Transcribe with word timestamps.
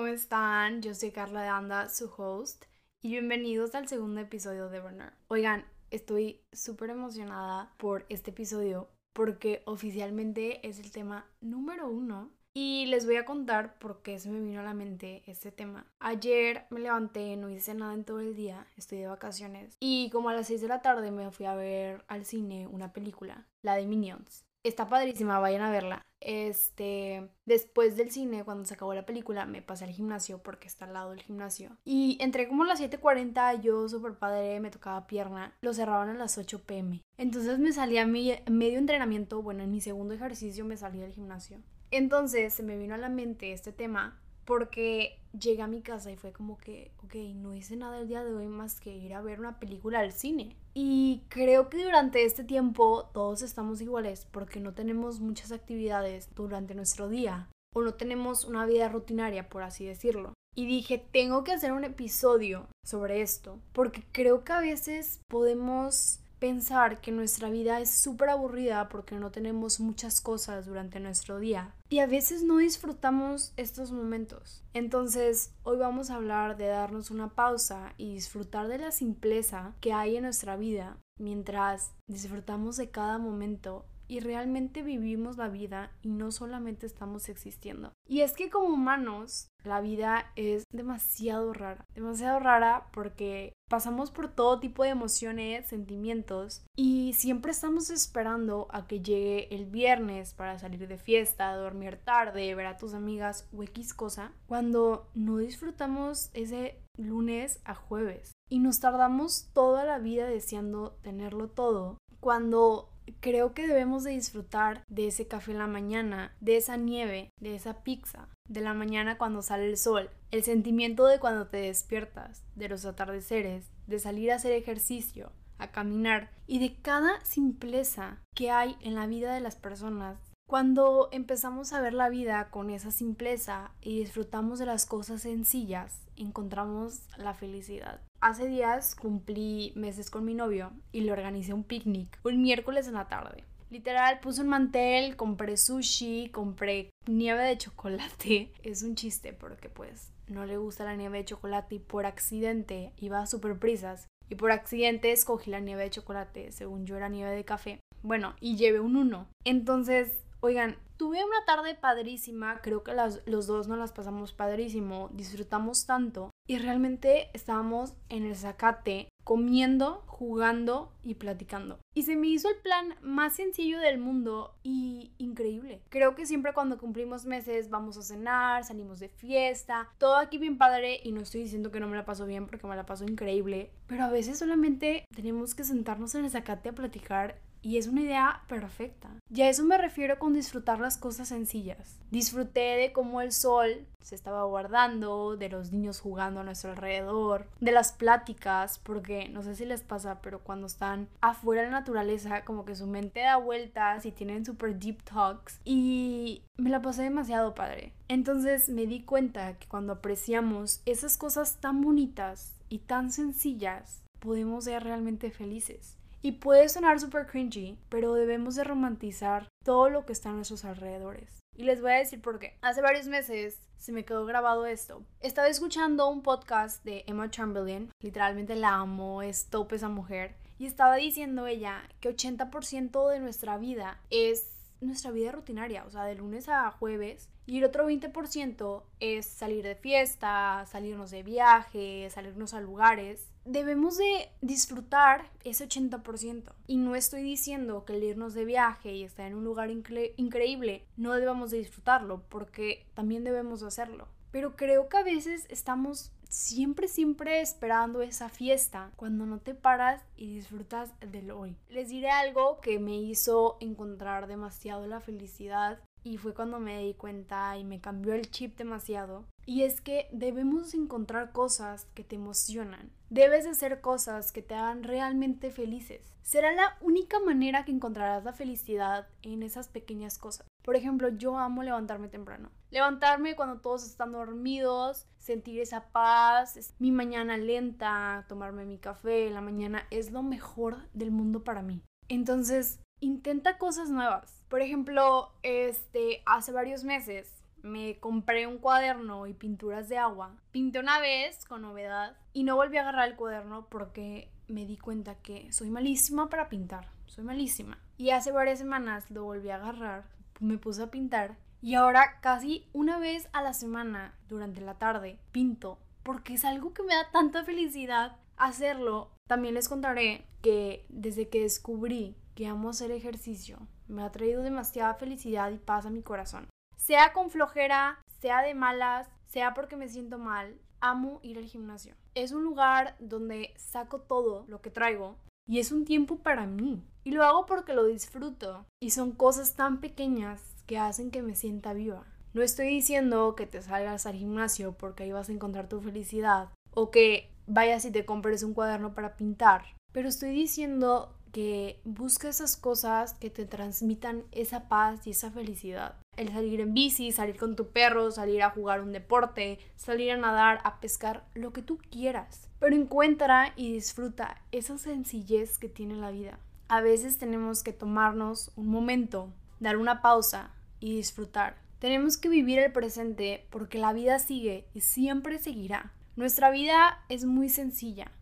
¿cómo 0.00 0.12
están? 0.14 0.80
Yo 0.80 0.94
soy 0.94 1.10
Carla 1.10 1.42
de 1.42 1.48
Anda, 1.48 1.90
su 1.90 2.10
host, 2.16 2.64
y 3.02 3.10
bienvenidos 3.10 3.74
al 3.74 3.86
segundo 3.86 4.22
episodio 4.22 4.70
de 4.70 4.80
Burner. 4.80 5.12
Oigan, 5.28 5.66
estoy 5.90 6.40
súper 6.54 6.88
emocionada 6.88 7.74
por 7.76 8.06
este 8.08 8.30
episodio 8.30 8.88
porque 9.12 9.62
oficialmente 9.66 10.66
es 10.66 10.78
el 10.78 10.90
tema 10.90 11.26
número 11.42 11.86
uno 11.86 12.30
y 12.54 12.86
les 12.86 13.04
voy 13.04 13.16
a 13.16 13.26
contar 13.26 13.78
por 13.78 14.00
qué 14.00 14.18
se 14.18 14.30
me 14.30 14.40
vino 14.40 14.60
a 14.60 14.64
la 14.64 14.72
mente 14.72 15.22
este 15.26 15.52
tema. 15.52 15.86
Ayer 15.98 16.64
me 16.70 16.80
levanté, 16.80 17.36
no 17.36 17.50
hice 17.50 17.74
nada 17.74 17.92
en 17.92 18.04
todo 18.04 18.20
el 18.20 18.34
día, 18.34 18.66
estoy 18.78 19.00
de 19.00 19.06
vacaciones. 19.06 19.76
Y 19.80 20.08
como 20.08 20.30
a 20.30 20.34
las 20.34 20.46
6 20.46 20.62
de 20.62 20.68
la 20.68 20.80
tarde 20.80 21.10
me 21.10 21.30
fui 21.30 21.44
a 21.44 21.54
ver 21.54 22.06
al 22.08 22.24
cine 22.24 22.66
una 22.66 22.94
película, 22.94 23.46
la 23.60 23.74
de 23.74 23.84
Minions. 23.84 24.46
Está 24.62 24.88
padrísima, 24.88 25.38
vayan 25.38 25.62
a 25.62 25.70
verla. 25.70 26.06
Este, 26.20 27.30
después 27.46 27.96
del 27.96 28.10
cine, 28.10 28.44
cuando 28.44 28.66
se 28.66 28.74
acabó 28.74 28.92
la 28.92 29.06
película, 29.06 29.46
me 29.46 29.62
pasé 29.62 29.84
al 29.84 29.90
gimnasio 29.90 30.42
porque 30.42 30.68
está 30.68 30.84
al 30.84 30.92
lado 30.92 31.10
del 31.10 31.22
gimnasio. 31.22 31.78
Y 31.84 32.18
entré 32.20 32.46
como 32.46 32.64
a 32.64 32.66
las 32.66 32.80
7:40, 32.80 33.62
yo 33.62 33.88
súper 33.88 34.18
padre, 34.18 34.60
me 34.60 34.70
tocaba 34.70 35.06
pierna. 35.06 35.56
Lo 35.62 35.72
cerraban 35.72 36.10
a 36.10 36.14
las 36.14 36.36
8 36.36 36.62
pm. 36.66 37.02
Entonces 37.16 37.58
me 37.58 37.72
salía 37.72 38.04
mi 38.04 38.34
medio 38.50 38.78
entrenamiento, 38.78 39.42
bueno, 39.42 39.62
en 39.62 39.70
mi 39.70 39.80
segundo 39.80 40.12
ejercicio 40.12 40.64
me 40.66 40.76
salí 40.76 40.98
del 40.98 41.12
gimnasio. 41.12 41.62
Entonces 41.90 42.52
se 42.52 42.62
me 42.62 42.76
vino 42.76 42.94
a 42.94 42.98
la 42.98 43.08
mente 43.08 43.52
este 43.52 43.72
tema 43.72 44.20
porque 44.44 45.18
llegué 45.38 45.62
a 45.62 45.66
mi 45.66 45.82
casa 45.82 46.10
y 46.10 46.16
fue 46.16 46.32
como 46.32 46.58
que, 46.58 46.90
ok, 47.04 47.14
no 47.34 47.54
hice 47.54 47.76
nada 47.76 48.00
el 48.00 48.08
día 48.08 48.24
de 48.24 48.34
hoy 48.34 48.46
más 48.46 48.80
que 48.80 48.96
ir 48.96 49.14
a 49.14 49.20
ver 49.20 49.40
una 49.40 49.58
película 49.58 50.00
al 50.00 50.12
cine. 50.12 50.56
Y 50.74 51.22
creo 51.28 51.68
que 51.68 51.82
durante 51.82 52.24
este 52.24 52.44
tiempo 52.44 53.10
todos 53.12 53.42
estamos 53.42 53.80
iguales 53.80 54.26
porque 54.30 54.60
no 54.60 54.74
tenemos 54.74 55.20
muchas 55.20 55.52
actividades 55.52 56.28
durante 56.34 56.74
nuestro 56.74 57.08
día 57.08 57.48
o 57.74 57.82
no 57.82 57.94
tenemos 57.94 58.44
una 58.44 58.66
vida 58.66 58.88
rutinaria, 58.88 59.48
por 59.48 59.62
así 59.62 59.84
decirlo. 59.84 60.34
Y 60.56 60.66
dije, 60.66 60.98
tengo 61.12 61.44
que 61.44 61.52
hacer 61.52 61.72
un 61.72 61.84
episodio 61.84 62.66
sobre 62.84 63.22
esto 63.22 63.60
porque 63.72 64.02
creo 64.10 64.42
que 64.42 64.52
a 64.52 64.60
veces 64.60 65.20
podemos 65.28 66.20
pensar 66.40 67.00
que 67.00 67.12
nuestra 67.12 67.50
vida 67.50 67.80
es 67.80 67.90
súper 67.90 68.30
aburrida 68.30 68.88
porque 68.88 69.14
no 69.14 69.30
tenemos 69.30 69.78
muchas 69.78 70.20
cosas 70.20 70.66
durante 70.66 70.98
nuestro 70.98 71.38
día 71.38 71.74
y 71.88 72.00
a 72.00 72.06
veces 72.06 72.42
no 72.42 72.56
disfrutamos 72.56 73.52
estos 73.56 73.92
momentos. 73.92 74.64
Entonces, 74.72 75.52
hoy 75.62 75.76
vamos 75.76 76.10
a 76.10 76.16
hablar 76.16 76.56
de 76.56 76.66
darnos 76.66 77.10
una 77.10 77.28
pausa 77.28 77.92
y 77.98 78.14
disfrutar 78.14 78.68
de 78.68 78.78
la 78.78 78.90
simpleza 78.90 79.74
que 79.80 79.92
hay 79.92 80.16
en 80.16 80.24
nuestra 80.24 80.56
vida 80.56 80.96
mientras 81.18 81.92
disfrutamos 82.08 82.78
de 82.78 82.90
cada 82.90 83.18
momento 83.18 83.84
y 84.10 84.18
realmente 84.18 84.82
vivimos 84.82 85.36
la 85.36 85.48
vida 85.48 85.92
y 86.02 86.08
no 86.08 86.32
solamente 86.32 86.84
estamos 86.84 87.28
existiendo. 87.28 87.92
Y 88.08 88.22
es 88.22 88.32
que 88.32 88.50
como 88.50 88.74
humanos, 88.74 89.50
la 89.64 89.80
vida 89.80 90.30
es 90.36 90.64
demasiado 90.72 91.52
rara, 91.52 91.84
demasiado 91.94 92.40
rara 92.40 92.86
porque 92.92 93.52
pasamos 93.68 94.10
por 94.10 94.28
todo 94.28 94.60
tipo 94.60 94.82
de 94.82 94.90
emociones, 94.90 95.66
sentimientos 95.66 96.64
y 96.76 97.12
siempre 97.12 97.52
estamos 97.52 97.90
esperando 97.90 98.66
a 98.70 98.86
que 98.86 99.00
llegue 99.00 99.54
el 99.54 99.66
viernes 99.66 100.34
para 100.34 100.58
salir 100.58 100.88
de 100.88 100.98
fiesta, 100.98 101.54
dormir 101.54 102.00
tarde, 102.04 102.54
ver 102.54 102.66
a 102.66 102.76
tus 102.76 102.94
amigas 102.94 103.48
o 103.56 103.62
X 103.62 103.94
cosa, 103.94 104.32
cuando 104.46 105.08
no 105.14 105.38
disfrutamos 105.38 106.30
ese 106.34 106.82
lunes 106.96 107.60
a 107.64 107.74
jueves 107.74 108.32
y 108.48 108.58
nos 108.58 108.80
tardamos 108.80 109.50
toda 109.52 109.84
la 109.84 109.98
vida 109.98 110.26
deseando 110.26 110.98
tenerlo 111.02 111.48
todo 111.48 111.98
cuando 112.18 112.90
creo 113.20 113.54
que 113.54 113.66
debemos 113.66 114.04
de 114.04 114.12
disfrutar 114.12 114.84
de 114.88 115.08
ese 115.08 115.26
café 115.26 115.52
en 115.52 115.58
la 115.58 115.66
mañana, 115.66 116.36
de 116.40 116.56
esa 116.56 116.76
nieve, 116.76 117.30
de 117.40 117.54
esa 117.54 117.82
pizza, 117.82 118.28
de 118.50 118.60
la 118.60 118.74
mañana 118.74 119.16
cuando 119.16 119.42
sale 119.42 119.66
el 119.66 119.78
sol, 119.78 120.10
el 120.32 120.42
sentimiento 120.42 121.06
de 121.06 121.20
cuando 121.20 121.46
te 121.46 121.58
despiertas, 121.58 122.42
de 122.56 122.68
los 122.68 122.84
atardeceres, 122.84 123.70
de 123.86 124.00
salir 124.00 124.32
a 124.32 124.34
hacer 124.34 124.50
ejercicio, 124.52 125.30
a 125.58 125.70
caminar 125.70 126.30
y 126.48 126.58
de 126.58 126.74
cada 126.82 127.24
simpleza 127.24 128.18
que 128.34 128.50
hay 128.50 128.76
en 128.80 128.96
la 128.96 129.06
vida 129.06 129.32
de 129.32 129.40
las 129.40 129.54
personas. 129.54 130.18
Cuando 130.48 131.10
empezamos 131.12 131.72
a 131.72 131.80
ver 131.80 131.94
la 131.94 132.08
vida 132.08 132.50
con 132.50 132.70
esa 132.70 132.90
simpleza 132.90 133.70
y 133.80 134.00
disfrutamos 134.00 134.58
de 134.58 134.66
las 134.66 134.84
cosas 134.84 135.22
sencillas, 135.22 136.02
encontramos 136.16 137.02
la 137.18 137.34
felicidad. 137.34 138.00
Hace 138.20 138.48
días 138.48 138.96
cumplí 138.96 139.72
meses 139.76 140.10
con 140.10 140.24
mi 140.24 140.34
novio 140.34 140.72
y 140.90 141.02
le 141.02 141.12
organicé 141.12 141.54
un 141.54 141.62
picnic 141.62 142.18
un 142.24 142.42
miércoles 142.42 142.88
en 142.88 142.94
la 142.94 143.06
tarde. 143.06 143.44
Literal, 143.70 144.18
puse 144.18 144.42
un 144.42 144.48
mantel, 144.48 145.16
compré 145.16 145.56
sushi, 145.56 146.30
compré 146.30 146.90
nieve 147.06 147.44
de 147.44 147.56
chocolate. 147.56 148.52
Es 148.64 148.82
un 148.82 148.96
chiste 148.96 149.32
porque 149.32 149.68
pues 149.68 150.12
no 150.26 150.44
le 150.44 150.56
gusta 150.56 150.84
la 150.84 150.96
nieve 150.96 151.18
de 151.18 151.24
chocolate 151.24 151.76
y 151.76 151.78
por 151.78 152.04
accidente 152.04 152.92
iba 152.98 153.20
a 153.20 153.26
super 153.26 153.58
prisas 153.58 154.08
y 154.28 154.34
por 154.34 154.50
accidente 154.50 155.12
escogí 155.12 155.50
la 155.50 155.60
nieve 155.60 155.84
de 155.84 155.90
chocolate, 155.90 156.52
según 156.52 156.84
yo 156.84 156.96
era 156.96 157.08
nieve 157.08 157.30
de 157.30 157.44
café. 157.44 157.80
Bueno, 158.02 158.34
y 158.40 158.56
llevé 158.56 158.80
un 158.80 158.96
1. 158.96 159.28
Entonces, 159.44 160.24
oigan, 160.40 160.76
tuve 161.00 161.24
una 161.24 161.46
tarde 161.46 161.74
padrísima, 161.74 162.60
creo 162.60 162.84
que 162.84 162.92
los 163.24 163.46
dos 163.46 163.68
nos 163.68 163.78
las 163.78 163.90
pasamos 163.90 164.34
padrísimo, 164.34 165.08
disfrutamos 165.14 165.86
tanto 165.86 166.28
y 166.46 166.58
realmente 166.58 167.30
estábamos 167.32 167.94
en 168.10 168.26
el 168.26 168.36
zacate 168.36 169.08
comiendo, 169.24 170.04
jugando 170.06 170.92
y 171.02 171.14
platicando. 171.14 171.78
Y 171.94 172.02
se 172.02 172.16
me 172.16 172.26
hizo 172.26 172.50
el 172.50 172.56
plan 172.56 172.96
más 173.00 173.36
sencillo 173.36 173.78
del 173.78 173.98
mundo 173.98 174.58
y 174.62 175.12
increíble. 175.16 175.80
Creo 175.88 176.14
que 176.14 176.26
siempre 176.26 176.52
cuando 176.52 176.76
cumplimos 176.76 177.24
meses 177.24 177.70
vamos 177.70 177.96
a 177.96 178.02
cenar, 178.02 178.64
salimos 178.64 179.00
de 179.00 179.08
fiesta, 179.08 179.88
todo 179.96 180.16
aquí 180.16 180.36
bien 180.36 180.58
padre 180.58 181.00
y 181.02 181.12
no 181.12 181.22
estoy 181.22 181.44
diciendo 181.44 181.70
que 181.70 181.80
no 181.80 181.88
me 181.88 181.96
la 181.96 182.04
paso 182.04 182.26
bien 182.26 182.46
porque 182.46 182.66
me 182.66 182.76
la 182.76 182.84
paso 182.84 183.04
increíble, 183.04 183.70
pero 183.86 184.04
a 184.04 184.10
veces 184.10 184.38
solamente 184.38 185.06
tenemos 185.14 185.54
que 185.54 185.64
sentarnos 185.64 186.14
en 186.14 186.26
el 186.26 186.30
zacate 186.30 186.68
a 186.68 186.74
platicar 186.74 187.40
y 187.62 187.78
es 187.78 187.86
una 187.86 188.02
idea 188.02 188.42
perfecta. 188.48 189.08
Y 189.32 189.42
a 189.42 189.48
eso 189.48 189.64
me 189.64 189.78
refiero 189.78 190.18
con 190.18 190.34
disfrutar 190.34 190.80
las 190.80 190.96
cosas 190.96 191.28
sencillas. 191.28 191.98
Disfruté 192.10 192.76
de 192.76 192.92
cómo 192.92 193.20
el 193.20 193.32
sol 193.32 193.86
se 194.02 194.14
estaba 194.14 194.44
guardando, 194.44 195.36
de 195.36 195.48
los 195.48 195.72
niños 195.72 196.00
jugando 196.00 196.40
a 196.40 196.44
nuestro 196.44 196.70
alrededor, 196.70 197.46
de 197.60 197.72
las 197.72 197.92
pláticas, 197.92 198.78
porque 198.78 199.28
no 199.28 199.42
sé 199.42 199.54
si 199.54 199.64
les 199.66 199.82
pasa, 199.82 200.20
pero 200.22 200.40
cuando 200.40 200.66
están 200.66 201.08
afuera 201.20 201.62
de 201.62 201.68
la 201.68 201.80
naturaleza, 201.80 202.44
como 202.44 202.64
que 202.64 202.74
su 202.74 202.86
mente 202.86 203.20
da 203.20 203.36
vueltas 203.36 204.06
y 204.06 204.12
tienen 204.12 204.44
super 204.44 204.78
deep 204.78 205.02
talks. 205.04 205.60
Y 205.64 206.42
me 206.56 206.70
la 206.70 206.82
pasé 206.82 207.02
demasiado 207.02 207.54
padre. 207.54 207.92
Entonces 208.08 208.68
me 208.68 208.86
di 208.86 209.02
cuenta 209.02 209.58
que 209.58 209.68
cuando 209.68 209.92
apreciamos 209.92 210.82
esas 210.86 211.16
cosas 211.16 211.58
tan 211.60 211.80
bonitas 211.82 212.56
y 212.68 212.78
tan 212.78 213.12
sencillas, 213.12 214.02
podemos 214.18 214.64
ser 214.64 214.84
realmente 214.84 215.30
felices. 215.30 215.99
Y 216.22 216.32
puede 216.32 216.68
sonar 216.68 217.00
súper 217.00 217.26
cringy, 217.26 217.78
pero 217.88 218.12
debemos 218.12 218.54
de 218.54 218.64
romantizar 218.64 219.48
todo 219.64 219.88
lo 219.88 220.04
que 220.04 220.12
está 220.12 220.28
a 220.28 220.32
nuestros 220.32 220.66
alrededores. 220.66 221.40
Y 221.56 221.64
les 221.64 221.80
voy 221.80 221.92
a 221.92 221.96
decir 221.96 222.20
por 222.20 222.38
qué. 222.38 222.58
Hace 222.60 222.82
varios 222.82 223.06
meses 223.06 223.58
se 223.78 223.92
me 223.92 224.04
quedó 224.04 224.26
grabado 224.26 224.66
esto. 224.66 225.02
Estaba 225.20 225.48
escuchando 225.48 226.08
un 226.08 226.22
podcast 226.22 226.84
de 226.84 227.04
Emma 227.06 227.30
Chamberlain, 227.30 227.90
literalmente 228.00 228.54
la 228.54 228.74
amo, 228.74 229.22
es 229.22 229.46
top 229.46 229.72
esa 229.72 229.88
mujer, 229.88 230.36
y 230.58 230.66
estaba 230.66 230.96
diciendo 230.96 231.46
ella 231.46 231.82
que 232.00 232.14
80% 232.14 233.08
de 233.10 233.20
nuestra 233.20 233.56
vida 233.56 233.98
es 234.10 234.50
nuestra 234.82 235.10
vida 235.10 235.32
rutinaria, 235.32 235.84
o 235.84 235.90
sea, 235.90 236.04
de 236.04 236.14
lunes 236.14 236.48
a 236.50 236.70
jueves. 236.70 237.28
Y 237.46 237.58
el 237.58 237.64
otro 237.64 237.88
20% 237.88 238.82
es 239.00 239.26
salir 239.26 239.64
de 239.64 239.74
fiesta, 239.74 240.64
salirnos 240.70 241.10
de 241.10 241.22
viaje, 241.22 242.08
salirnos 242.10 242.54
a 242.54 242.60
lugares. 242.60 243.26
Debemos 243.50 243.98
de 243.98 244.30
disfrutar 244.42 245.28
ese 245.42 245.68
80%. 245.68 246.52
Y 246.68 246.76
no 246.76 246.94
estoy 246.94 247.24
diciendo 247.24 247.84
que 247.84 247.96
el 247.96 248.04
irnos 248.04 248.32
de 248.32 248.44
viaje 248.44 248.94
y 248.94 249.02
estar 249.02 249.26
en 249.26 249.34
un 249.34 249.42
lugar 249.42 249.72
increíble 249.72 250.84
no 250.96 251.14
debamos 251.14 251.50
de 251.50 251.58
disfrutarlo, 251.58 252.22
porque 252.28 252.86
también 252.94 253.24
debemos 253.24 253.60
de 253.60 253.66
hacerlo. 253.66 254.06
Pero 254.30 254.54
creo 254.54 254.88
que 254.88 254.98
a 254.98 255.02
veces 255.02 255.46
estamos 255.48 256.12
siempre, 256.28 256.86
siempre 256.86 257.40
esperando 257.40 258.02
esa 258.02 258.28
fiesta 258.28 258.92
cuando 258.94 259.26
no 259.26 259.40
te 259.40 259.56
paras 259.56 260.00
y 260.16 260.32
disfrutas 260.32 260.92
del 261.00 261.32
hoy. 261.32 261.56
Les 261.70 261.88
diré 261.88 262.10
algo 262.10 262.60
que 262.60 262.78
me 262.78 262.98
hizo 262.98 263.56
encontrar 263.58 264.28
demasiado 264.28 264.86
la 264.86 265.00
felicidad 265.00 265.80
y 266.02 266.16
fue 266.16 266.34
cuando 266.34 266.58
me 266.60 266.78
di 266.78 266.94
cuenta 266.94 267.56
y 267.58 267.64
me 267.64 267.80
cambió 267.80 268.14
el 268.14 268.30
chip 268.30 268.56
demasiado. 268.56 269.26
Y 269.46 269.62
es 269.62 269.80
que 269.80 270.08
debemos 270.12 270.74
encontrar 270.74 271.32
cosas 271.32 271.86
que 271.94 272.04
te 272.04 272.16
emocionan. 272.16 272.92
Debes 273.08 273.44
de 273.44 273.50
hacer 273.50 273.80
cosas 273.80 274.32
que 274.32 274.42
te 274.42 274.54
hagan 274.54 274.84
realmente 274.84 275.50
felices. 275.50 276.14
Será 276.22 276.52
la 276.52 276.76
única 276.80 277.18
manera 277.18 277.64
que 277.64 277.72
encontrarás 277.72 278.22
la 278.22 278.32
felicidad 278.32 279.08
en 279.22 279.42
esas 279.42 279.68
pequeñas 279.68 280.18
cosas. 280.18 280.46
Por 280.62 280.76
ejemplo, 280.76 281.08
yo 281.08 281.38
amo 281.38 281.62
levantarme 281.62 282.08
temprano. 282.08 282.50
Levantarme 282.70 283.34
cuando 283.34 283.60
todos 283.60 283.84
están 283.84 284.12
dormidos, 284.12 285.06
sentir 285.18 285.60
esa 285.60 285.88
paz, 285.88 286.74
mi 286.78 286.92
mañana 286.92 287.36
lenta, 287.36 288.24
tomarme 288.28 288.64
mi 288.64 288.78
café 288.78 289.26
en 289.26 289.34
la 289.34 289.40
mañana 289.40 289.86
es 289.90 290.12
lo 290.12 290.22
mejor 290.22 290.88
del 290.92 291.10
mundo 291.10 291.42
para 291.42 291.62
mí. 291.62 291.82
Entonces, 292.08 292.80
intenta 293.00 293.58
cosas 293.58 293.90
nuevas. 293.90 294.39
Por 294.50 294.62
ejemplo, 294.62 295.30
este, 295.44 296.22
hace 296.26 296.50
varios 296.50 296.82
meses 296.82 297.32
me 297.62 298.00
compré 298.00 298.48
un 298.48 298.58
cuaderno 298.58 299.28
y 299.28 299.32
pinturas 299.32 299.88
de 299.88 299.96
agua. 299.96 300.34
Pinté 300.50 300.80
una 300.80 300.98
vez 300.98 301.44
con 301.44 301.62
novedad 301.62 302.16
y 302.32 302.42
no 302.42 302.56
volví 302.56 302.76
a 302.76 302.80
agarrar 302.80 303.08
el 303.08 303.14
cuaderno 303.14 303.68
porque 303.70 304.28
me 304.48 304.66
di 304.66 304.76
cuenta 304.76 305.14
que 305.14 305.52
soy 305.52 305.70
malísima 305.70 306.28
para 306.28 306.48
pintar. 306.48 306.88
Soy 307.06 307.22
malísima. 307.22 307.78
Y 307.96 308.10
hace 308.10 308.32
varias 308.32 308.58
semanas 308.58 309.08
lo 309.08 309.22
volví 309.22 309.50
a 309.50 309.56
agarrar, 309.56 310.04
me 310.40 310.58
puse 310.58 310.82
a 310.82 310.90
pintar 310.90 311.36
y 311.62 311.74
ahora 311.74 312.18
casi 312.20 312.66
una 312.72 312.98
vez 312.98 313.28
a 313.32 313.42
la 313.42 313.52
semana 313.52 314.14
durante 314.28 314.60
la 314.62 314.78
tarde 314.78 315.18
pinto 315.30 315.78
porque 316.02 316.34
es 316.34 316.44
algo 316.44 316.72
que 316.72 316.82
me 316.82 316.94
da 316.94 317.08
tanta 317.12 317.44
felicidad 317.44 318.16
hacerlo. 318.36 319.12
También 319.28 319.54
les 319.54 319.68
contaré 319.68 320.26
que 320.42 320.86
desde 320.88 321.28
que 321.28 321.42
descubrí 321.42 322.16
que 322.34 322.48
amo 322.48 322.70
hacer 322.70 322.90
ejercicio, 322.90 323.58
me 323.90 324.02
ha 324.02 324.10
traído 324.10 324.42
demasiada 324.42 324.94
felicidad 324.94 325.50
y 325.50 325.58
paz 325.58 325.86
a 325.86 325.90
mi 325.90 326.02
corazón. 326.02 326.48
Sea 326.76 327.12
con 327.12 327.30
flojera, 327.30 328.00
sea 328.20 328.42
de 328.42 328.54
malas, 328.54 329.08
sea 329.26 329.52
porque 329.54 329.76
me 329.76 329.88
siento 329.88 330.18
mal, 330.18 330.58
amo 330.80 331.20
ir 331.22 331.38
al 331.38 331.44
gimnasio. 331.44 331.94
Es 332.14 332.32
un 332.32 332.44
lugar 332.44 332.96
donde 332.98 333.52
saco 333.56 334.00
todo 334.00 334.44
lo 334.48 334.60
que 334.62 334.70
traigo 334.70 335.16
y 335.46 335.58
es 335.58 335.72
un 335.72 335.84
tiempo 335.84 336.18
para 336.18 336.46
mí. 336.46 336.82
Y 337.04 337.12
lo 337.12 337.24
hago 337.24 337.46
porque 337.46 337.74
lo 337.74 337.84
disfruto. 337.84 338.66
Y 338.80 338.90
son 338.90 339.12
cosas 339.12 339.56
tan 339.56 339.80
pequeñas 339.80 340.42
que 340.66 340.78
hacen 340.78 341.10
que 341.10 341.22
me 341.22 341.34
sienta 341.34 341.72
viva. 341.72 342.04
No 342.32 342.42
estoy 342.42 342.68
diciendo 342.68 343.34
que 343.34 343.46
te 343.46 343.60
salgas 343.60 344.06
al 344.06 344.14
gimnasio 344.14 344.72
porque 344.72 345.02
ahí 345.02 345.12
vas 345.12 345.28
a 345.28 345.32
encontrar 345.32 345.68
tu 345.68 345.80
felicidad 345.80 346.50
o 346.72 346.90
que 346.92 347.32
vayas 347.48 347.84
y 347.84 347.90
te 347.90 348.04
compres 348.04 348.44
un 348.44 348.54
cuaderno 348.54 348.94
para 348.94 349.16
pintar, 349.16 349.64
pero 349.92 350.08
estoy 350.08 350.30
diciendo 350.30 351.16
que 351.32 351.80
busca 351.84 352.28
esas 352.28 352.56
cosas 352.56 353.14
que 353.14 353.30
te 353.30 353.46
transmitan 353.46 354.24
esa 354.32 354.68
paz 354.68 355.06
y 355.06 355.10
esa 355.10 355.30
felicidad. 355.30 355.96
El 356.16 356.30
salir 356.30 356.60
en 356.60 356.74
bici, 356.74 357.12
salir 357.12 357.36
con 357.36 357.56
tu 357.56 357.68
perro, 357.68 358.10
salir 358.10 358.42
a 358.42 358.50
jugar 358.50 358.82
un 358.82 358.92
deporte, 358.92 359.58
salir 359.76 360.10
a 360.12 360.16
nadar, 360.16 360.60
a 360.64 360.80
pescar, 360.80 361.24
lo 361.34 361.52
que 361.52 361.62
tú 361.62 361.78
quieras. 361.90 362.48
Pero 362.58 362.76
encuentra 362.76 363.52
y 363.56 363.72
disfruta 363.72 364.42
esa 364.52 364.76
sencillez 364.78 365.58
que 365.58 365.68
tiene 365.68 365.94
la 365.94 366.10
vida. 366.10 366.38
A 366.68 366.80
veces 366.80 367.18
tenemos 367.18 367.62
que 367.62 367.72
tomarnos 367.72 368.52
un 368.56 368.68
momento, 368.68 369.32
dar 369.60 369.76
una 369.76 370.02
pausa 370.02 370.52
y 370.78 370.96
disfrutar. 370.96 371.56
Tenemos 371.78 372.16
que 372.18 372.28
vivir 372.28 372.58
el 372.58 372.72
presente 372.72 373.46
porque 373.50 373.78
la 373.78 373.92
vida 373.92 374.18
sigue 374.18 374.66
y 374.74 374.80
siempre 374.80 375.38
seguirá. 375.38 375.92
Nuestra 376.16 376.50
vida 376.50 377.02
es 377.08 377.24
muy 377.24 377.48
sencilla 377.48 378.12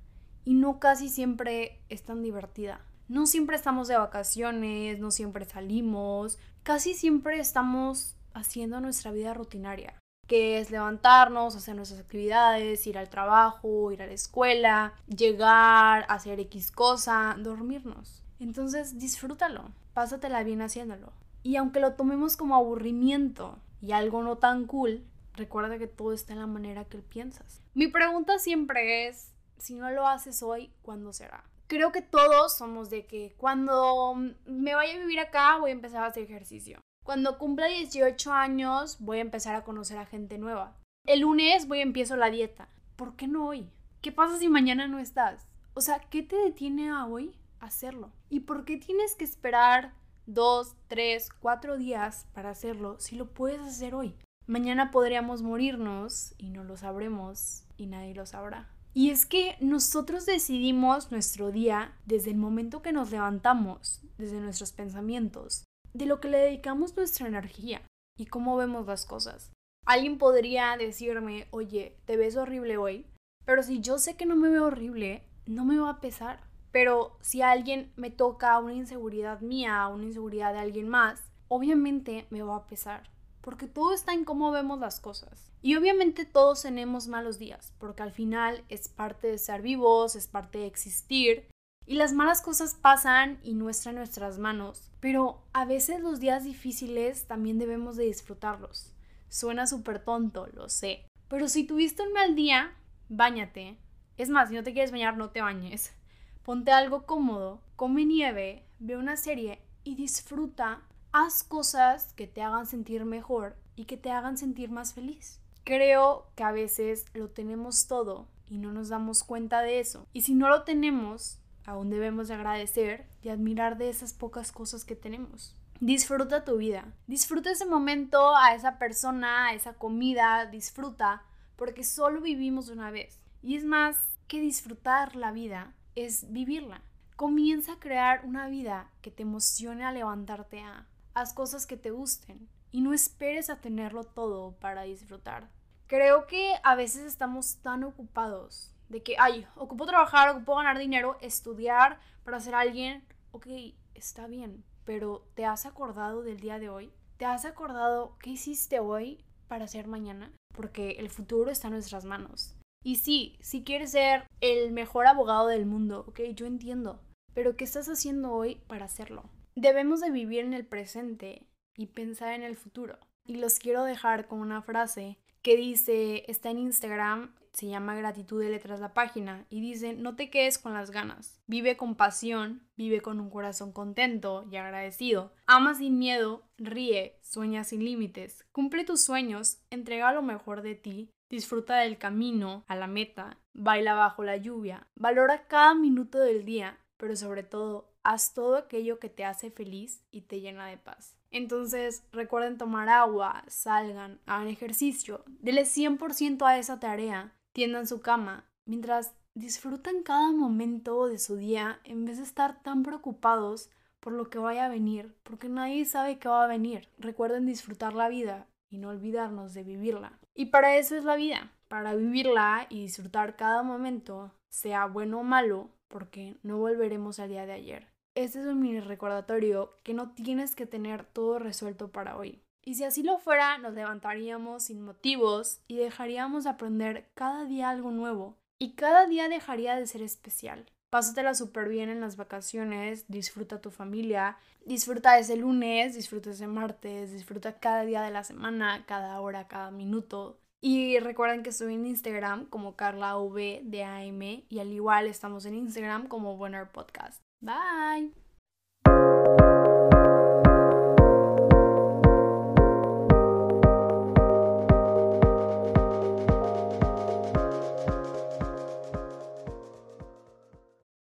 y 0.44 0.54
no 0.54 0.78
casi 0.78 1.08
siempre 1.08 1.80
es 1.88 2.04
tan 2.04 2.22
divertida. 2.22 2.80
No 3.08 3.26
siempre 3.26 3.56
estamos 3.56 3.88
de 3.88 3.96
vacaciones, 3.96 4.98
no 4.98 5.10
siempre 5.10 5.46
salimos, 5.46 6.38
casi 6.62 6.92
siempre 6.92 7.40
estamos 7.40 8.16
haciendo 8.34 8.82
nuestra 8.82 9.12
vida 9.12 9.32
rutinaria, 9.32 9.94
que 10.26 10.58
es 10.58 10.70
levantarnos, 10.70 11.56
hacer 11.56 11.74
nuestras 11.74 12.00
actividades, 12.00 12.86
ir 12.86 12.98
al 12.98 13.08
trabajo, 13.08 13.90
ir 13.92 14.02
a 14.02 14.06
la 14.06 14.12
escuela, 14.12 14.92
llegar, 15.06 16.04
hacer 16.10 16.38
X 16.40 16.70
cosa, 16.70 17.34
dormirnos. 17.38 18.22
Entonces 18.40 18.98
disfrútalo, 18.98 19.70
pásatela 19.94 20.42
bien 20.42 20.60
haciéndolo. 20.60 21.10
Y 21.42 21.56
aunque 21.56 21.80
lo 21.80 21.94
tomemos 21.94 22.36
como 22.36 22.56
aburrimiento 22.56 23.58
y 23.80 23.92
algo 23.92 24.22
no 24.22 24.36
tan 24.36 24.66
cool, 24.66 25.02
recuerda 25.32 25.78
que 25.78 25.86
todo 25.86 26.12
está 26.12 26.34
en 26.34 26.40
la 26.40 26.46
manera 26.46 26.84
que 26.84 26.98
piensas. 26.98 27.62
Mi 27.72 27.86
pregunta 27.88 28.38
siempre 28.38 29.08
es, 29.08 29.32
si 29.56 29.76
no 29.76 29.90
lo 29.90 30.06
haces 30.06 30.42
hoy, 30.42 30.70
¿cuándo 30.82 31.14
será? 31.14 31.44
Creo 31.68 31.92
que 31.92 32.00
todos 32.00 32.56
somos 32.56 32.88
de 32.88 33.06
que 33.06 33.34
cuando 33.36 34.14
me 34.46 34.74
vaya 34.74 34.94
a 34.94 34.98
vivir 34.98 35.20
acá 35.20 35.58
voy 35.58 35.68
a 35.68 35.74
empezar 35.74 36.02
a 36.02 36.06
hacer 36.06 36.22
ejercicio. 36.22 36.80
Cuando 37.04 37.36
cumpla 37.36 37.66
18 37.66 38.32
años 38.32 38.96
voy 39.00 39.18
a 39.18 39.20
empezar 39.20 39.54
a 39.54 39.64
conocer 39.64 39.98
a 39.98 40.06
gente 40.06 40.38
nueva. 40.38 40.78
El 41.04 41.20
lunes 41.20 41.68
voy 41.68 41.80
a 41.80 41.82
empiezo 41.82 42.16
la 42.16 42.30
dieta. 42.30 42.70
¿Por 42.96 43.16
qué 43.16 43.28
no 43.28 43.46
hoy? 43.46 43.70
¿Qué 44.00 44.12
pasa 44.12 44.38
si 44.38 44.48
mañana 44.48 44.88
no 44.88 44.98
estás? 44.98 45.46
O 45.74 45.82
sea, 45.82 46.00
¿qué 46.00 46.22
te 46.22 46.36
detiene 46.36 46.88
a 46.88 47.04
hoy 47.04 47.36
hacerlo? 47.60 48.12
¿Y 48.30 48.40
por 48.40 48.64
qué 48.64 48.78
tienes 48.78 49.14
que 49.14 49.24
esperar 49.24 49.92
dos, 50.24 50.74
tres, 50.86 51.28
cuatro 51.38 51.76
días 51.76 52.26
para 52.32 52.48
hacerlo 52.48 52.98
si 52.98 53.14
lo 53.14 53.26
puedes 53.34 53.60
hacer 53.60 53.94
hoy? 53.94 54.16
Mañana 54.46 54.90
podríamos 54.90 55.42
morirnos 55.42 56.34
y 56.38 56.48
no 56.48 56.64
lo 56.64 56.78
sabremos 56.78 57.64
y 57.76 57.88
nadie 57.88 58.14
lo 58.14 58.24
sabrá. 58.24 58.70
Y 58.98 59.10
es 59.10 59.26
que 59.26 59.54
nosotros 59.60 60.26
decidimos 60.26 61.12
nuestro 61.12 61.52
día 61.52 61.96
desde 62.04 62.32
el 62.32 62.36
momento 62.36 62.82
que 62.82 62.90
nos 62.90 63.12
levantamos, 63.12 64.02
desde 64.18 64.40
nuestros 64.40 64.72
pensamientos, 64.72 65.62
de 65.94 66.04
lo 66.04 66.18
que 66.18 66.26
le 66.26 66.38
dedicamos 66.38 66.96
nuestra 66.96 67.28
energía 67.28 67.80
y 68.18 68.26
cómo 68.26 68.56
vemos 68.56 68.88
las 68.88 69.06
cosas. 69.06 69.52
Alguien 69.86 70.18
podría 70.18 70.76
decirme, 70.76 71.46
oye, 71.52 71.96
te 72.06 72.16
ves 72.16 72.36
horrible 72.36 72.76
hoy, 72.76 73.06
pero 73.44 73.62
si 73.62 73.80
yo 73.80 73.98
sé 73.98 74.16
que 74.16 74.26
no 74.26 74.34
me 74.34 74.48
veo 74.48 74.64
horrible, 74.64 75.22
no 75.46 75.64
me 75.64 75.78
va 75.78 75.90
a 75.90 76.00
pesar. 76.00 76.40
Pero 76.72 77.18
si 77.20 77.40
alguien 77.40 77.92
me 77.94 78.10
toca 78.10 78.58
una 78.58 78.74
inseguridad 78.74 79.42
mía, 79.42 79.86
una 79.86 80.06
inseguridad 80.06 80.52
de 80.52 80.58
alguien 80.58 80.88
más, 80.88 81.22
obviamente 81.46 82.26
me 82.30 82.42
va 82.42 82.56
a 82.56 82.66
pesar 82.66 83.08
porque 83.48 83.66
todo 83.66 83.94
está 83.94 84.12
en 84.12 84.26
cómo 84.26 84.50
vemos 84.50 84.78
las 84.78 85.00
cosas. 85.00 85.50
Y 85.62 85.74
obviamente 85.76 86.26
todos 86.26 86.60
tenemos 86.60 87.08
malos 87.08 87.38
días, 87.38 87.72
porque 87.78 88.02
al 88.02 88.12
final 88.12 88.62
es 88.68 88.90
parte 88.90 89.26
de 89.26 89.38
ser 89.38 89.62
vivos, 89.62 90.16
es 90.16 90.26
parte 90.26 90.58
de 90.58 90.66
existir. 90.66 91.48
Y 91.86 91.94
las 91.94 92.12
malas 92.12 92.42
cosas 92.42 92.74
pasan 92.74 93.40
y 93.42 93.54
no 93.54 93.70
están 93.70 93.94
nuestras 93.94 94.38
manos, 94.38 94.90
pero 95.00 95.46
a 95.54 95.64
veces 95.64 96.00
los 96.00 96.20
días 96.20 96.44
difíciles 96.44 97.26
también 97.26 97.58
debemos 97.58 97.96
de 97.96 98.04
disfrutarlos. 98.04 98.92
Suena 99.30 99.66
súper 99.66 100.04
tonto, 100.04 100.46
lo 100.52 100.68
sé. 100.68 101.06
Pero 101.28 101.48
si 101.48 101.64
tuviste 101.64 102.02
un 102.02 102.12
mal 102.12 102.34
día, 102.36 102.76
bañate. 103.08 103.78
Es 104.18 104.28
más, 104.28 104.50
si 104.50 104.56
no 104.56 104.62
te 104.62 104.74
quieres 104.74 104.92
bañar, 104.92 105.16
no 105.16 105.30
te 105.30 105.40
bañes. 105.40 105.94
Ponte 106.42 106.70
algo 106.70 107.06
cómodo, 107.06 107.62
come 107.76 108.04
nieve, 108.04 108.66
ve 108.78 108.98
una 108.98 109.16
serie 109.16 109.62
y 109.84 109.94
disfruta 109.94 110.82
haz 111.12 111.42
cosas 111.42 112.12
que 112.14 112.26
te 112.26 112.42
hagan 112.42 112.66
sentir 112.66 113.04
mejor 113.04 113.56
y 113.76 113.86
que 113.86 113.96
te 113.96 114.10
hagan 114.10 114.36
sentir 114.36 114.70
más 114.70 114.94
feliz. 114.94 115.40
Creo 115.64 116.30
que 116.34 116.44
a 116.44 116.52
veces 116.52 117.04
lo 117.14 117.28
tenemos 117.28 117.86
todo 117.86 118.28
y 118.46 118.58
no 118.58 118.72
nos 118.72 118.88
damos 118.88 119.24
cuenta 119.24 119.60
de 119.60 119.80
eso. 119.80 120.06
Y 120.12 120.22
si 120.22 120.34
no 120.34 120.48
lo 120.48 120.64
tenemos, 120.64 121.40
aún 121.66 121.90
debemos 121.90 122.28
de 122.28 122.34
agradecer 122.34 123.06
y 123.22 123.28
admirar 123.28 123.76
de 123.76 123.90
esas 123.90 124.12
pocas 124.12 124.52
cosas 124.52 124.84
que 124.84 124.96
tenemos. 124.96 125.54
Disfruta 125.80 126.44
tu 126.44 126.56
vida. 126.56 126.86
Disfruta 127.06 127.50
ese 127.50 127.66
momento, 127.66 128.34
a 128.36 128.54
esa 128.54 128.78
persona, 128.78 129.48
a 129.48 129.54
esa 129.54 129.74
comida, 129.74 130.46
disfruta, 130.46 131.22
porque 131.56 131.84
solo 131.84 132.20
vivimos 132.20 132.68
una 132.68 132.90
vez. 132.90 133.20
Y 133.42 133.56
es 133.56 133.64
más 133.64 133.96
que 134.26 134.40
disfrutar 134.40 135.14
la 135.14 135.30
vida, 135.30 135.74
es 135.94 136.32
vivirla. 136.32 136.82
Comienza 137.16 137.74
a 137.74 137.78
crear 137.78 138.24
una 138.24 138.48
vida 138.48 138.90
que 139.02 139.10
te 139.10 139.22
emocione 139.22 139.84
a 139.84 139.92
levantarte 139.92 140.60
a 140.60 140.86
haz 141.20 141.32
cosas 141.32 141.66
que 141.66 141.76
te 141.76 141.90
gusten 141.90 142.48
y 142.70 142.80
no 142.80 142.92
esperes 142.92 143.50
a 143.50 143.60
tenerlo 143.60 144.04
todo 144.04 144.52
para 144.58 144.82
disfrutar. 144.82 145.48
Creo 145.86 146.26
que 146.26 146.54
a 146.62 146.74
veces 146.74 147.04
estamos 147.04 147.56
tan 147.62 147.82
ocupados 147.82 148.74
de 148.88 149.02
que, 149.02 149.16
ay, 149.18 149.46
ocupo 149.56 149.86
trabajar, 149.86 150.28
ocupo 150.30 150.56
ganar 150.56 150.78
dinero, 150.78 151.18
estudiar 151.20 151.98
para 152.24 152.40
ser 152.40 152.54
alguien. 152.54 153.04
Ok, 153.32 153.46
está 153.94 154.26
bien, 154.26 154.64
pero 154.84 155.26
¿te 155.34 155.44
has 155.44 155.66
acordado 155.66 156.22
del 156.22 156.40
día 156.40 156.58
de 156.58 156.68
hoy? 156.68 156.92
¿Te 157.16 157.24
has 157.24 157.44
acordado 157.44 158.16
qué 158.20 158.30
hiciste 158.30 158.80
hoy 158.80 159.24
para 159.48 159.66
ser 159.66 159.88
mañana? 159.88 160.32
Porque 160.54 160.92
el 160.92 161.10
futuro 161.10 161.50
está 161.50 161.68
en 161.68 161.74
nuestras 161.74 162.04
manos. 162.04 162.54
Y 162.84 162.96
sí, 162.96 163.36
si 163.40 163.64
quieres 163.64 163.90
ser 163.92 164.26
el 164.40 164.72
mejor 164.72 165.06
abogado 165.06 165.48
del 165.48 165.66
mundo, 165.66 166.04
ok, 166.06 166.20
yo 166.34 166.46
entiendo. 166.46 167.00
Pero 167.34 167.56
¿qué 167.56 167.64
estás 167.64 167.88
haciendo 167.88 168.32
hoy 168.32 168.56
para 168.66 168.84
hacerlo? 168.84 169.30
Debemos 169.60 169.98
de 169.98 170.12
vivir 170.12 170.44
en 170.44 170.54
el 170.54 170.64
presente 170.64 171.48
y 171.76 171.86
pensar 171.86 172.32
en 172.32 172.44
el 172.44 172.54
futuro. 172.54 172.96
Y 173.24 173.38
los 173.38 173.58
quiero 173.58 173.82
dejar 173.82 174.28
con 174.28 174.38
una 174.38 174.62
frase 174.62 175.18
que 175.42 175.56
dice, 175.56 176.22
está 176.28 176.50
en 176.50 176.60
Instagram, 176.60 177.34
se 177.52 177.66
llama 177.66 177.96
Gratitud 177.96 178.40
de 178.40 178.50
Letras 178.50 178.78
la 178.78 178.94
página, 178.94 179.46
y 179.50 179.60
dice, 179.60 179.94
no 179.94 180.14
te 180.14 180.30
quedes 180.30 180.58
con 180.58 180.74
las 180.74 180.92
ganas, 180.92 181.40
vive 181.48 181.76
con 181.76 181.96
pasión, 181.96 182.68
vive 182.76 183.00
con 183.00 183.18
un 183.18 183.30
corazón 183.30 183.72
contento 183.72 184.46
y 184.48 184.54
agradecido, 184.58 185.32
ama 185.46 185.74
sin 185.74 185.98
miedo, 185.98 186.44
ríe, 186.56 187.18
sueña 187.20 187.64
sin 187.64 187.84
límites, 187.84 188.46
cumple 188.52 188.84
tus 188.84 189.02
sueños, 189.02 189.58
entrega 189.70 190.12
lo 190.12 190.22
mejor 190.22 190.62
de 190.62 190.76
ti, 190.76 191.10
disfruta 191.30 191.78
del 191.78 191.98
camino 191.98 192.64
a 192.68 192.76
la 192.76 192.86
meta, 192.86 193.40
baila 193.54 193.94
bajo 193.94 194.22
la 194.22 194.36
lluvia, 194.36 194.86
valora 194.94 195.48
cada 195.48 195.74
minuto 195.74 196.20
del 196.20 196.44
día, 196.44 196.78
pero 196.96 197.16
sobre 197.16 197.42
todo 197.42 197.97
haz 198.08 198.32
todo 198.32 198.56
aquello 198.56 198.98
que 198.98 199.10
te 199.10 199.26
hace 199.26 199.50
feliz 199.50 200.02
y 200.10 200.22
te 200.22 200.40
llena 200.40 200.66
de 200.66 200.78
paz. 200.78 201.14
Entonces 201.30 202.04
recuerden 202.10 202.56
tomar 202.56 202.88
agua, 202.88 203.44
salgan, 203.48 204.18
hagan 204.24 204.48
ejercicio, 204.48 205.24
denle 205.26 205.64
100% 205.64 206.46
a 206.46 206.56
esa 206.56 206.80
tarea, 206.80 207.34
tiendan 207.52 207.86
su 207.86 208.00
cama, 208.00 208.46
mientras 208.64 209.12
disfrutan 209.34 210.02
cada 210.02 210.32
momento 210.32 211.06
de 211.06 211.18
su 211.18 211.36
día 211.36 211.80
en 211.84 212.06
vez 212.06 212.16
de 212.16 212.22
estar 212.22 212.62
tan 212.62 212.82
preocupados 212.82 213.68
por 214.00 214.14
lo 214.14 214.30
que 214.30 214.38
vaya 214.38 214.64
a 214.64 214.70
venir, 214.70 215.14
porque 215.22 215.50
nadie 215.50 215.84
sabe 215.84 216.18
qué 216.18 216.30
va 216.30 216.44
a 216.44 216.48
venir. 216.48 216.88
Recuerden 216.96 217.44
disfrutar 217.44 217.92
la 217.92 218.08
vida 218.08 218.46
y 218.70 218.78
no 218.78 218.88
olvidarnos 218.88 219.52
de 219.52 219.64
vivirla. 219.64 220.18
Y 220.34 220.46
para 220.46 220.78
eso 220.78 220.96
es 220.96 221.04
la 221.04 221.16
vida, 221.16 221.52
para 221.68 221.94
vivirla 221.94 222.68
y 222.70 222.80
disfrutar 222.80 223.36
cada 223.36 223.62
momento, 223.62 224.32
sea 224.48 224.86
bueno 224.86 225.20
o 225.20 225.24
malo, 225.24 225.68
porque 225.88 226.36
no 226.42 226.56
volveremos 226.56 227.18
al 227.18 227.28
día 227.28 227.44
de 227.44 227.52
ayer. 227.52 227.97
Este 228.18 228.40
es 228.40 228.46
un 228.46 228.58
mini 228.58 228.80
recordatorio 228.80 229.78
que 229.84 229.94
no 229.94 230.10
tienes 230.10 230.56
que 230.56 230.66
tener 230.66 231.04
todo 231.04 231.38
resuelto 231.38 231.92
para 231.92 232.16
hoy. 232.16 232.42
Y 232.64 232.74
si 232.74 232.82
así 232.82 233.04
lo 233.04 233.18
fuera, 233.18 233.58
nos 233.58 233.74
levantaríamos 233.74 234.64
sin 234.64 234.82
motivos 234.82 235.60
y 235.68 235.76
dejaríamos 235.76 236.44
aprender 236.44 237.08
cada 237.14 237.44
día 237.44 237.70
algo 237.70 237.92
nuevo. 237.92 238.36
Y 238.58 238.74
cada 238.74 239.06
día 239.06 239.28
dejaría 239.28 239.76
de 239.76 239.86
ser 239.86 240.02
especial. 240.02 240.66
Pásatela 240.90 241.32
súper 241.34 241.68
bien 241.68 241.90
en 241.90 242.00
las 242.00 242.16
vacaciones, 242.16 243.04
disfruta 243.06 243.60
tu 243.60 243.70
familia, 243.70 244.36
disfruta 244.66 245.16
ese 245.16 245.36
lunes, 245.36 245.94
disfruta 245.94 246.30
ese 246.30 246.48
martes, 246.48 247.12
disfruta 247.12 247.60
cada 247.60 247.84
día 247.84 248.02
de 248.02 248.10
la 248.10 248.24
semana, 248.24 248.84
cada 248.88 249.20
hora, 249.20 249.46
cada 249.46 249.70
minuto. 249.70 250.40
Y 250.60 250.98
recuerden 250.98 251.44
que 251.44 251.50
estoy 251.50 251.74
en 251.74 251.86
Instagram 251.86 252.46
como 252.46 252.74
Carla 252.74 253.16
V 253.16 253.60
de 253.62 253.84
AM 253.84 254.22
y 254.48 254.58
al 254.58 254.72
igual 254.72 255.06
estamos 255.06 255.46
en 255.46 255.54
Instagram 255.54 256.08
como 256.08 256.34
Winner 256.34 256.68
Podcast. 256.68 257.27
Bye. 257.42 258.10